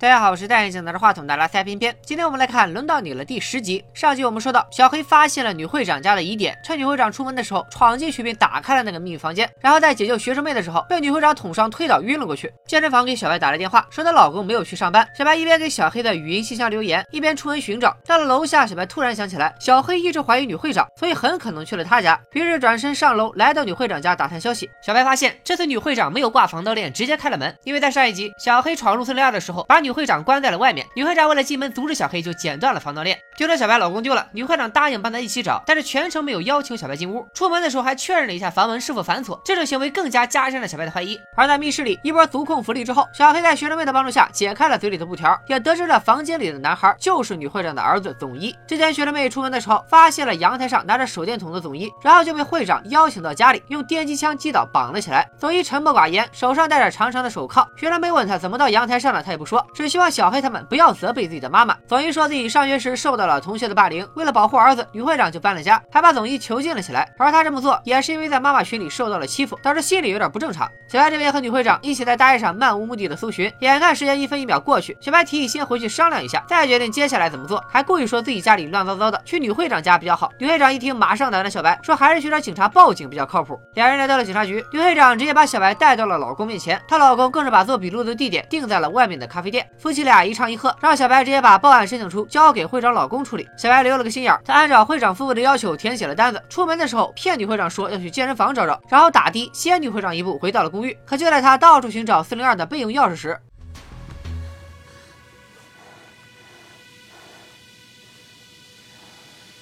[0.00, 1.94] 大家好，我是戴眼镜拿着话筒的拉塞偏偏。
[2.00, 3.84] 今天我们来看《轮到你了》第十集。
[3.92, 12.50] 上集我们说到，小黑发现了女会长家的疑点，趁女会长出门的时候闯进去并打开了那个秘密房间，然后在解救学生妹的时候被女会长捅伤推倒晕了过去。
[12.66, 15.06] 健身房给小白打来电话，说她老公没有去上班。
[15.14, 17.94] 小白一边给小黑的语音信箱留言，一边出门寻找。
[18.06, 22.18] 到了楼下，小白突然想起来，小黑一直怀疑女会长，所以很可能去了她家。
[22.32, 24.66] 于是转身上楼，来到女会长家打探消息。
[24.82, 30.72] 小白发现这次女会长没有挂防盗链，直接开了门，因为在上一集小黑闯入四零二的时候，把女女会长关在了外。
[30.72, 33.18] 面女会长为了进门阻止小黑，就剪断了防盗链。
[33.36, 37.26] 就说小白老公丢了，女会长答应帮他一起找，但是全程没有邀请小白进屋。
[37.34, 41.18] 出门的时候还确认了一下房门是否反锁，这种行为更加加深了小白的怀疑。
[41.36, 48.54] 而在密室里一波足控福利之后，小黑在学生妹的帮助下解开了嘴里的布条，也得知了房间里的男孩就是女会长的儿子总一。
[48.68, 55.28] 之前学生妹出门的时候发现了阳台上拿着手电筒的总一，然后就被会长邀请到家里，用电击枪击倒绑了起来。
[55.36, 57.68] 总一沉默寡言，手上戴着长长的手铐。
[57.76, 61.40] 学生妹问他怎么到阳台上了，他也不说，只希望小黑他们不要责备自己。
[61.40, 67.10] 的妈妈总一说自己上学时受到了同学的霸凌，为了保护儿子，女会长就搬了家，还把总一囚禁了起来。
[67.18, 70.68] 而他这么做也是因为在妈妈群里受到了欺负，导致心里有点不正常。
[70.86, 80.30] 小白这边和女会长一起在大街上漫无目的的搜寻，眼看时间一分一秒过去，小白提议先回去商量一下，再决定接下来怎么做，还故意说自己家里乱糟糟的，去女会长家比较好。
[80.38, 83.58] 女会长一听，马上打断小白，说还是去找警察报警比较靠谱。
[83.74, 89.66] 两人来到了警察局，女会长直接把小白带到了老公面前，她老公更是把做笔录的地点定在了外面的咖啡店。
[89.78, 92.10] 夫妻俩一唱一和，让小白直接把报案申请。
[92.10, 96.42] 书交给会长老公处理，小白留了个心眼，他按照会长夫妇的要求填写了单子。
[96.48, 100.98] 出门的时候骗女会长说要去健身房找找，然后打的先女会长一步回到了公寓。
[101.06, 103.40] 可就在他到处寻找四零二的备用钥匙时，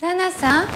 [0.00, 0.67] 娜娜桑。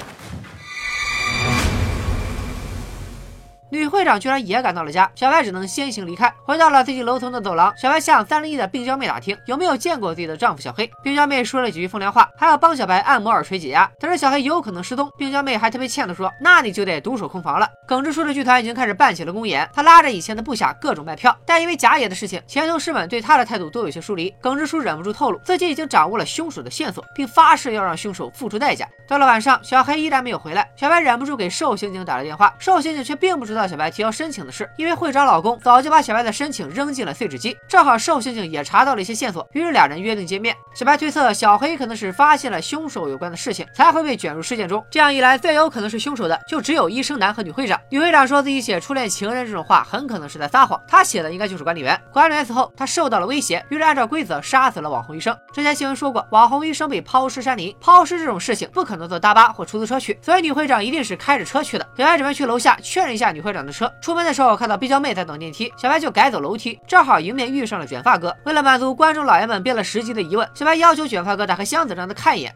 [3.73, 7.73] 女会长居然也赶到了家，小白只能先行离开，回到了自己楼层的走廊。
[7.75, 10.91] 小白向三零一的病娇妹打听有没有见过自己的丈夫小黑。
[11.03, 13.91] 病娇妹说了几句风凉话，还要帮小白按摩耳垂解压。
[13.99, 24.29] 得知小黑有可能失踪，病娇妹还特别欠的说：“那你就得独守空房了。”耿直叔的剧团已经开始办起了公演，他拉着以前的部下各种卖票，但因为假野的事情，前同事们对他的态度都有些疏离。
[24.43, 28.87] 耿直叔忍不住透露自己已经掌握了凶手的线索，并发誓要让凶手付出代价。
[29.09, 34.43] 到了晚上，小黑依然没有回来，小白忍不住给寿刑警打了电话，寿刑警却并不知道小白提交申请。
[34.43, 40.53] 的事，因为会长老公早就把小白的申请扔进了碎纸机，正好瘦星星也查到了一些线索，于是俩人约定见面。
[40.75, 44.85] 小白推测小黑可能是发现了凶手有关的事情，才会被卷入事件中。
[44.91, 47.79] 这样一来，最有可能是凶手的就只有医生男和女会长。
[47.89, 50.81] 女会长说自己写初恋情人这种话，很可能是在撒谎。
[50.89, 51.97] 她写的应该就是管理员。
[52.13, 55.37] 管理员死后，他受到了威胁，于是按照规则杀死了网红医生。
[55.53, 61.87] 之前新闻说过，网红医生被抛尸山林，抛尸这种事情不可能坐大巴或出租车去，所以女会长一定是开着车去的。
[61.97, 63.94] 小白准备去楼下确认一下女会长的车。
[64.02, 64.78] 出门的时候看到。
[64.78, 68.38] 毕娇妹在等电梯，小白就改走楼梯，正好迎面遇上了卷发哥。
[68.44, 72.56] 为了满足观众老爷们编了十集的疑问，小白要求卷发哥打开箱子让他看一眼。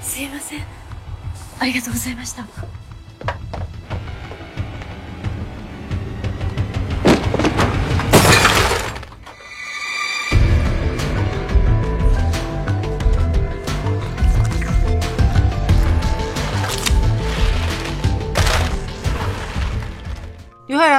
[0.00, 0.60] すいません、
[1.58, 2.44] ありがとうございました。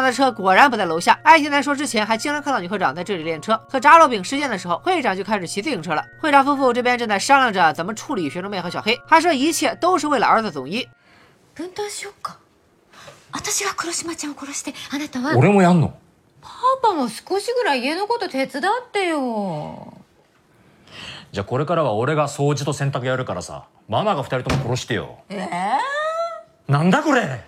[0.06, 1.20] 的车果然不在楼下。
[1.24, 3.60] 爱情男说之前还经常看到女会长在这里练车。
[3.70, 6.04] 可炸烙饼事件的时候，会长就开始骑自行车了。
[6.22, 10.88] 会长夫妇这边正在商量着怎么处理学生妹和小黑，还说一切都是为了儿子总一。
[11.56, 12.38] 分担しようか。
[13.32, 15.34] 私が黒島ちゃんを殺して、あなたは。
[15.36, 15.94] 俺もやんの。
[16.42, 16.50] パ
[16.82, 19.94] パも少しぐらい家のこと手伝ってよ。
[21.32, 25.20] じゃあこれからは俺が掃除と洗濯やるからさ、ママが二人とも殺してよ。
[25.30, 26.72] ええー。
[26.72, 27.42] なんだこれ。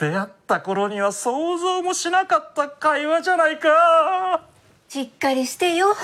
[0.00, 4.40] 出会った頃には想像もしなかった会話じゃないか。
[4.88, 5.94] しっかりしてよ。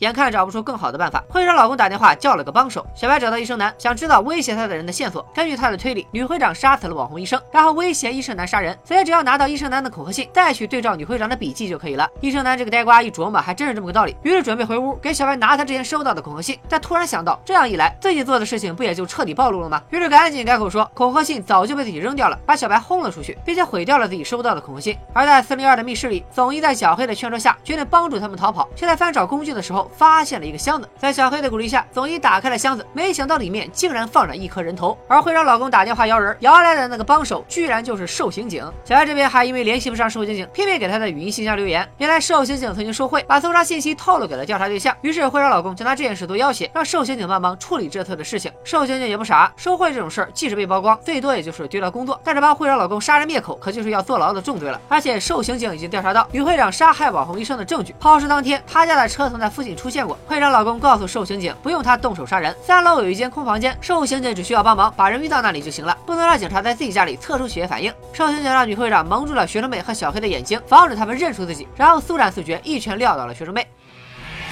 [0.00, 2.86] 眼看找不出更好的办法，会长老公打电话叫了个帮手。
[2.94, 5.26] 小白找到医生男，想知道威胁他的人的线索。
[5.34, 12.08] 根据他的推理，女会长杀死了网红医生，然后威胁医生男杀人，所以只要拿到医生男的恐吓信，再去对照女会长的笔记就可以了。
[12.22, 16.58] 医生男这个呆瓜一琢磨，还真是这么个道理，于是准备回屋给小白拿他之前收到的恐吓信。
[16.66, 19.82] 但突然想到，这样一来，自己做的事情不也就彻底暴露了吗？
[19.90, 24.98] 于是赶紧改口说，恐吓信早就被自己扔掉了，把小白轰了出去，并且毁掉了自己收到的恐吓信。
[25.12, 28.66] 而在四零二的密室里，总一在小黑的劝说下，决定帮助他们逃跑。
[28.74, 30.88] 却在翻找工具的时候，发现了一个箱子。
[30.98, 34.96] 在小黑的鼓励下，总一打开了箱子，没想到里面竟然放着一颗人头。
[35.08, 38.64] 而会长老公打电话摇人，摇来的那个帮手居然就是瘦刑警。
[38.84, 41.88] 小黑这边还因为联系不上瘦刑警，偏偏给他的语音信箱留言。
[41.98, 44.96] 原来瘦刑警曾经受贿，把搜查信息透露给了调查对象。
[45.02, 48.52] 于是会长老公就拿这件事做要挟，让瘦刑警帮忙处理这次的事情。
[48.64, 54.80] 瘦刑警也不傻，受贿这种事儿，即使被曝光，最多也就是丢掉工作，但是帮会长老公杀人灭口，可就是要坐牢的重罪了。
[54.88, 60.17] 而且瘦刑警已经调查到女会长杀害网红医生的证据，抛尸当天他家的车曾在附近 出现过。
[60.27, 67.93] 会长老公告诉受刑警，不用他动手杀人，三楼有一间空房间，受刑警只需要帮忙把人运到那里就行了，不能让警察在自己家里测出血液反应。
[68.11, 73.67] 受刑警让女会长蒙住了学生妹和小黑的眼睛，防止他们认出自己，然后速战速决，一拳撂倒了学生妹。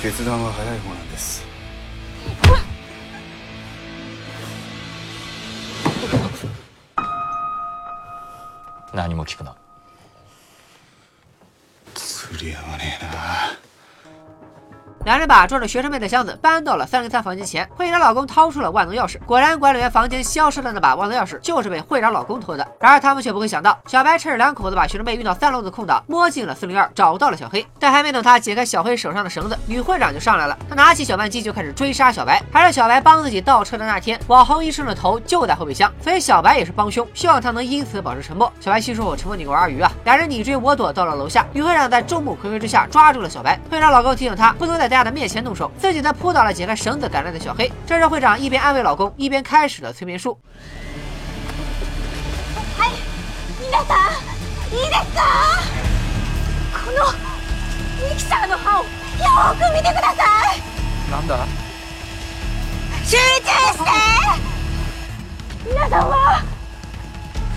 [0.01, 1.43] 決断は早い方なんです
[8.93, 9.55] 何も聞くな
[11.95, 13.57] 釣り合わねえな
[15.08, 22.68] 两人把装着学生妹的箱子搬到了三零三房间前，会长老公掏出了万能钥匙，果然管理员房间消失的那把万能钥匙就是被会长老公偷的。
[22.78, 27.66] 然而他们却不会想到，小白趁着两口子把学生妹运到三楼的空档，摸进了四零二，找到了小黑。
[27.78, 30.54] 但还没等他解开小黑手上的绳子，女会长就上来了。
[30.68, 32.42] 他拿起小扳机就开始追杀小白。
[32.52, 38.52] 还是小白帮自己倒车的那天，网红医生的头就在后备箱，所以小白也是帮凶，希望他能因此保持沉默。
[38.60, 43.58] 小白心说：“我沉默你个玩鱼啊！”两人你追我躲到了楼下，女会长在众目睽睽之下抓住了小白。
[43.70, 47.70] 会长老公提醒他不能在大亚的面前动手，自己呢扑倒了解开绳子赶来的小黑。
[47.86, 50.36] 这时会长一边安慰老公，一边开始了催眠术。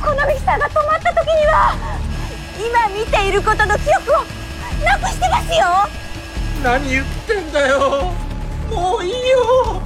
[0.03, 1.75] このミキサーが止まった時には
[2.57, 4.25] 今見ていることの記憶を
[4.83, 5.87] なくしてますよ
[6.62, 8.10] 何言ってんだよ
[8.70, 9.80] もういいよ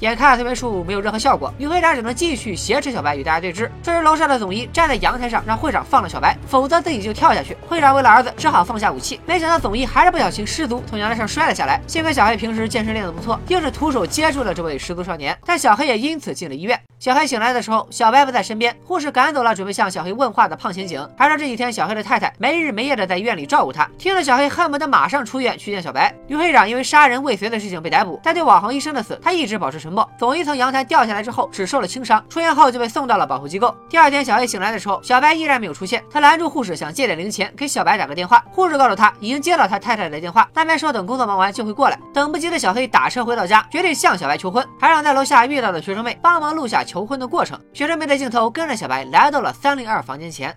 [0.00, 3.70] 眼看催眠术没有任何效果，女会长只能继续挟持小白与大家对峙。
[3.82, 7.56] 这时楼上的总医站在阳台上，让会长放了小白，否则自己就跳下去。
[7.66, 9.18] 会长为了儿子，只好放下武器。
[9.24, 11.80] 没想到总医还是不小心失足从阳台上摔了下来。
[11.86, 15.34] 幸亏小黑平时健身练得不错，硬是徒手接住了这位失足少年。
[15.46, 16.78] 但小黑也因此进了医院。
[17.01, 23.89] 小黑醒来的时候，小白不在身边，护士赶走了准备向小黑问话的胖刑警，还说这几天小黑的太太没日没夜的在医院里照顾他。
[23.97, 26.13] 听了小黑恨不得马上出院去见小白。
[26.27, 30.07] 女会长因为杀人未遂的事情被逮捕，但对网红医生的死，他一直保持沉默。
[30.19, 33.75] 总医从阳台掉下来之后，只受了轻伤，出院后就被送到了保护机构。
[33.89, 36.03] 第二天，小黑醒来的时候，小白依然没有出现。
[36.07, 38.45] 他拦住护士，想借点零钱给小白打个电话。
[38.51, 41.97] 护士告诉他，已经接到他太太的电话，那边说等工作忙完就会过来。
[42.13, 47.58] 等不及的小黑打车回到家，决定向小白求婚，还让在楼下遇到的学生妹帮忙录下求婚的过程。
[47.72, 50.56] 学生妹的镜头跟着小白来到了三零二房间前。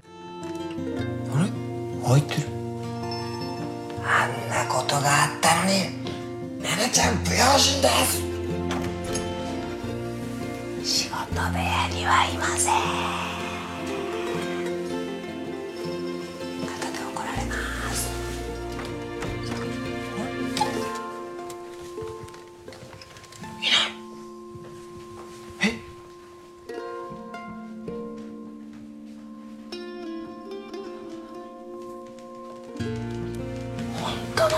[1.34, 1.50] あれ
[2.08, 2.60] 開いてる
[4.04, 5.72] あんなことがあったのに
[6.64, 8.30] 奈々ちゃん不用心です
[10.84, 13.23] 仕事部屋にはいません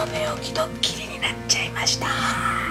[0.04, 2.65] 寝起きドッキリになっちゃいました。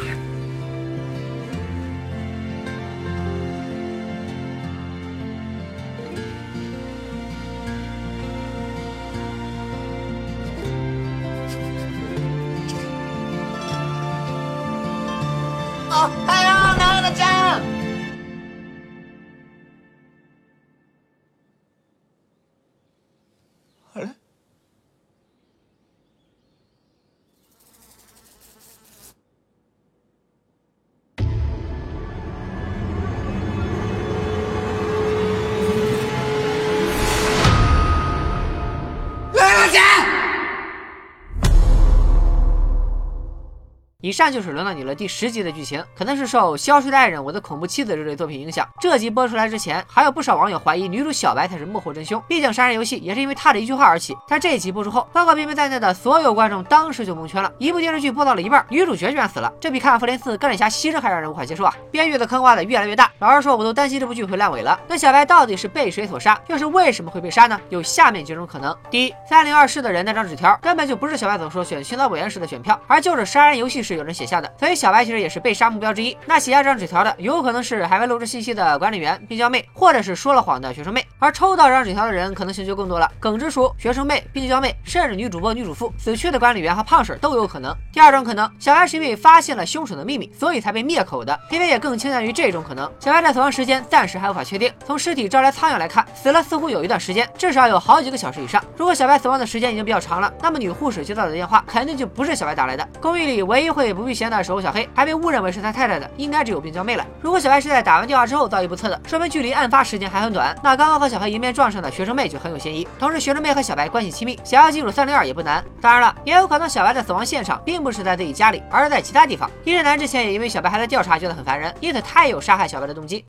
[44.05, 48.69] 以上就是轮到你了第十集的剧情，可能是受《消失的爱人》《我的恐怖妻子》这类作品影响。
[48.79, 54.15] 这集播出来之前，还有不少网友怀疑女主小白才是幕后真凶，毕竟杀人游戏也是因为她的一句话而起。
[54.27, 57.51] 但这一集播出后，包括冰冰在内的所有观众当时就蒙圈了。
[57.57, 61.73] 一部电视剧播到了一半，女主角居然死了，这比看复联四钢铁侠牺牲还让人无法接受啊！
[61.89, 64.79] 编剧的坑挖的越来越大，老实说，我都担心这部剧会烂尾了。
[64.87, 67.59] 那小白到底是被谁所杀，又是为什么会被杀呢？
[67.69, 76.15] 有下面几种可能：第一，三零二室的人那张纸条根本就不是小白所说选青岛委员时的选票，而就是杀人游戏室有人写下的，所以小白其实也是被杀目标之一。
[76.25, 81.05] 那写下这张纸条的，有可能是还未露出信息的管理员、病娇妹，或者是说了谎的学生妹。
[81.19, 87.75] 而抽到这张纸条的人，可能性就更多了：耿直叔、学生妹、病娇妹，甚至女主播、女主妇、死去的管理员和胖婶都有可能。
[87.91, 91.39] 第二种可能，小白是因为发现了凶手的秘密，所以才被灭口的。
[91.49, 92.91] 偏偏也更倾向于这种可能。
[92.99, 98.63] 小白的死亡时间暂时还无法确定，从尸体招来苍蝇来看，死了似乎有一段时间，至少有好几个小时以上。
[98.77, 102.87] 如果小白死亡的时间已经比较长了，那么女护士接到的电话肯定就不是小白打来的。
[103.01, 107.05] 公寓里唯一会不避嫌的守护小黑，还被误认为是他太太的，应该只有病娇妹了。
[107.21, 112.87] 如果小白是在打完电话之后遭遇不测的，说明距离案发时间还很短，那刚刚和小黑迎面撞上的学生妹就很有嫌疑。
[112.99, 115.63] 同时，学生妹和小白关系亲密，想要进入三零二也不难。
[115.81, 119.49] 当然了，也有可能小白的死亡现场并不是在自己家里，而是在其他地方。
[119.63, 123.25] 一日男之前也因为小白还在调查，觉得很烦人，因此他也有杀害小白的动机。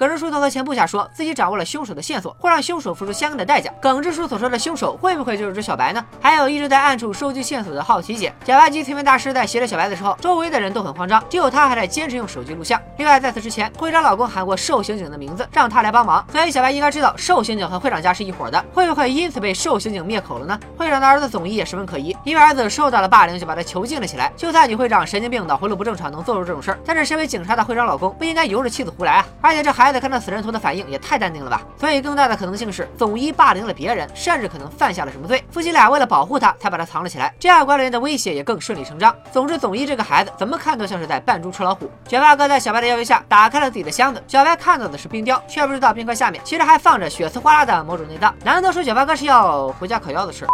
[0.00, 3.70] 耿直叔曾和前部下说自己掌握了凶手的线索，会让凶手付出相应的代价。
[3.82, 6.02] 耿直叔所说的凶手会不会就是指小白呢？
[6.22, 12.80] 还有一直在暗处收集线索的好奇姐，假发机催眠大师在挟着小白的时候，周围的人都很慌张，只有他还在坚持用手机录像。
[12.96, 18.64] 另外，在此之前，会长老公喊过瘦刑警的名字，让他来帮忙，所以小白应该知道瘦刑警和会长家是一伙的。
[18.72, 20.58] 会不会因此被瘦刑警灭口了呢？
[20.78, 24.32] 会长的儿子总一也十分可疑，因为儿子受到了霸凌，就把他囚禁了起来。
[24.34, 29.26] 就算女会长神经病、脑回路不正常，能做出这种事儿，但是身为警察的会长老公不应该由着妻子胡来啊！
[29.42, 30.70] 而且这孩子看到死人头的反。
[30.70, 31.62] 应也太淡定了吧！
[31.76, 35.42] 所以更大的可能性是，总一霸凌了别人，甚至可能犯下了什么罪。
[35.50, 39.12] 夫妻俩为了保护他，才把他藏了起来，这样管理员的威胁也更顺理成章。
[39.32, 41.90] 总之，总一这个孩子怎么看都像是在扮猪吃老虎。
[42.06, 48.32] 卷发哥在小白的要求下打开了自己的箱子，小白看到的是冰雕，却不知道冰块下面其实还放着血丝哗啦的某种内脏。
[48.44, 50.46] 难道说卷发哥是要回家烤腰子吃？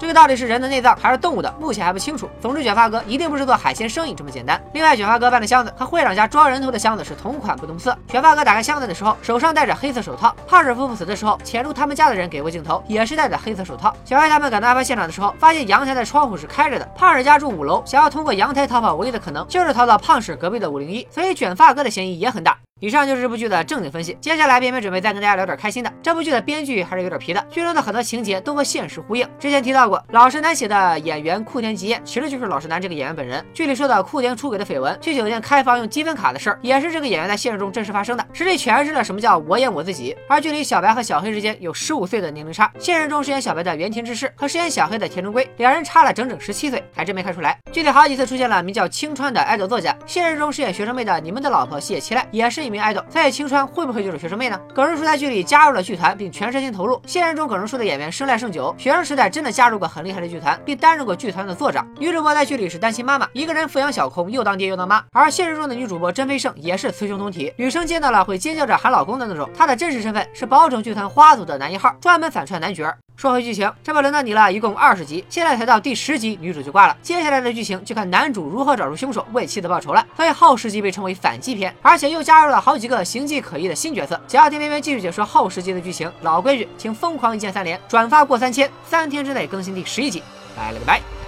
[0.00, 2.26] 这个到底是人的内脏还是动物的，目前还不清楚。
[2.40, 4.58] 总之，卷发哥一定不是做海鲜生意这么简单。
[4.72, 7.94] 另外，卷发哥搬的箱子和会长家装人头的箱子是同款不同色。
[8.08, 10.34] 卷发哥打开箱子的时候，手上戴着黑色手套。
[10.48, 13.94] 胖婶夫妇死的时候，潜入他们家的人给过镜头，也是戴着黑色手套。
[14.06, 16.84] 小黑他们赶到案发现场的时候，发现阳台的窗户是开着的。
[16.96, 22.56] 胖婶家住五楼，想要通过阳台逃跑，唯一的可能就是逃到胖婶隔壁的五零一，所以卷发哥的嫌疑也很大。
[22.80, 25.92] 以上就是这部剧的正经分析，接下来便没准备再跟大家聊点开心的。
[26.02, 29.28] 这部剧的编剧还是有点皮的，剧中的很多情节都和现实呼应。
[29.38, 33.44] 之前提到过，老实男写的演员库田吉彦其实就是老实男这个演员本人。
[33.52, 40.16] 剧里说的库田出轨的绯闻、去酒店开房用积分卡的事儿，也是这个演员在现实中真实发生的，实际诠释了什么叫我演我自己。
[40.26, 47.58] 而剧里小白和小黑之间有十五岁的年龄差，现实中饰演小白的原田知世和饰演小黑的田中圭两人差了整整十七岁，还真没看出来。
[47.70, 53.50] 剧里好几次出现了名叫青川的爱豆作家，现实中饰演学生妹的你们的老婆谢七濑也是名爱豆，在青。
[53.50, 54.56] 川会不会就是学生妹呢？
[54.72, 57.02] 耿直叔在剧里加入了剧团，并全身心投入。
[57.04, 61.84] 现实中，耿直叔的演员生濑胜久，学生时代真的加入过很厉害的剧团，并担任过剧团的座长。
[61.98, 65.02] 女主播在剧里是单亲妈妈，一个人抚养小空，又当爹又当妈。
[65.10, 69.50] 而现实中的女主播真飞胜也是雌雄同体，女生见到了会尖叫着喊老公的那种。
[69.52, 72.88] 她的真实身份是宝冢剧团花组的男一号，专门反串男角。
[73.20, 76.96] 说回剧情，这么轮到你了，一共二十集，现在才到第十集，女主就挂了。
[77.02, 80.02] 接下来的剧情就看男主如何找出凶手，为妻子报仇了。
[80.16, 84.18] 所以后十集被称为反击篇，而且又加入了好几个形迹可疑的新角色。
[84.26, 90.22] 想要听边边继续解说后十集的剧情，老规矩，请疯狂一键三连，转发过三千，三天之内更新第十一集。
[90.56, 91.19] 拜了个拜。